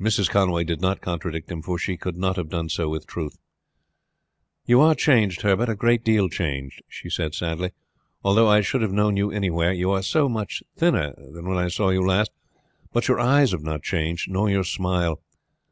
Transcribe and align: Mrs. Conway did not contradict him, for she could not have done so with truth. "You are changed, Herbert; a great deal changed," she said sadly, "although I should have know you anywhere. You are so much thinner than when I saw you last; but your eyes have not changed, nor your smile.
Mrs. 0.00 0.30
Conway 0.30 0.62
did 0.62 0.80
not 0.80 1.00
contradict 1.00 1.50
him, 1.50 1.62
for 1.62 1.78
she 1.80 1.96
could 1.96 2.16
not 2.16 2.36
have 2.36 2.48
done 2.48 2.68
so 2.68 2.88
with 2.88 3.08
truth. 3.08 3.36
"You 4.66 4.80
are 4.80 4.94
changed, 4.94 5.42
Herbert; 5.42 5.68
a 5.68 5.74
great 5.74 6.04
deal 6.04 6.28
changed," 6.28 6.80
she 6.86 7.10
said 7.10 7.34
sadly, 7.34 7.72
"although 8.22 8.46
I 8.48 8.60
should 8.60 8.82
have 8.82 8.92
know 8.92 9.08
you 9.08 9.32
anywhere. 9.32 9.72
You 9.72 9.90
are 9.90 10.02
so 10.04 10.28
much 10.28 10.62
thinner 10.76 11.12
than 11.32 11.48
when 11.48 11.58
I 11.58 11.66
saw 11.66 11.88
you 11.88 12.06
last; 12.06 12.30
but 12.92 13.08
your 13.08 13.18
eyes 13.18 13.50
have 13.50 13.64
not 13.64 13.82
changed, 13.82 14.30
nor 14.30 14.48
your 14.48 14.62
smile. 14.62 15.20